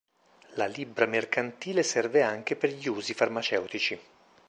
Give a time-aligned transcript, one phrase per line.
[0.55, 3.99] La libbra mercantile serve anche per gli usi farmaceutici.